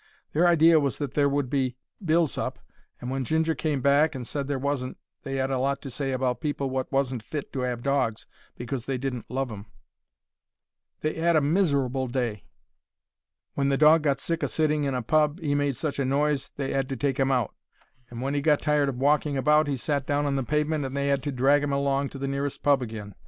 Their 0.33 0.47
idea 0.47 0.79
was 0.79 0.97
that 0.97 1.13
there 1.13 1.29
would 1.29 1.47
be 1.47 1.77
bills 2.03 2.35
up, 2.35 2.57
and 2.99 3.11
when 3.11 3.23
Ginger 3.23 3.53
came 3.53 3.81
back 3.81 4.15
and 4.15 4.25
said 4.25 4.47
there 4.47 4.57
wasn't, 4.57 4.97
they 5.21 5.39
'ad 5.39 5.51
a 5.51 5.59
lot 5.59 5.79
to 5.83 5.91
say 5.91 6.11
about 6.11 6.41
people 6.41 6.71
wot 6.71 6.91
wasn't 6.91 7.21
fit 7.21 7.53
to 7.53 7.63
'ave 7.63 7.83
dogs 7.83 8.25
because 8.57 8.87
they 8.87 8.97
didn't 8.97 9.29
love 9.29 9.51
'em. 9.51 9.67
They 11.01 11.17
'ad 11.17 11.35
a 11.35 11.41
miserable 11.41 12.07
day. 12.07 12.45
When 13.53 13.69
the 13.69 13.77
dog 13.77 14.01
got 14.01 14.19
sick 14.19 14.43
o' 14.43 14.47
sitting 14.47 14.85
in 14.85 14.95
a 14.95 15.03
pub 15.03 15.39
'e 15.39 15.53
made 15.53 15.75
such 15.75 15.99
a 15.99 16.03
noise 16.03 16.49
they 16.55 16.73
'ad 16.73 16.89
to 16.89 16.95
take 16.97 17.19
'im 17.19 17.29
out; 17.29 17.53
and 18.09 18.23
when 18.23 18.33
'e 18.33 18.41
got 18.41 18.59
tired 18.59 18.89
o' 18.89 18.93
walking 18.93 19.37
about 19.37 19.67
he 19.67 19.77
sat 19.77 20.07
down 20.07 20.25
on 20.25 20.35
the 20.35 20.41
pavement 20.41 20.83
and 20.83 20.97
they 20.97 21.11
'ad 21.11 21.21
to 21.21 21.31
drag 21.31 21.61
'im 21.61 21.71
along 21.71 22.09
to 22.09 22.17
the 22.17 22.27
nearest 22.27 22.63
pub 22.63 22.81
agin. 22.81 23.13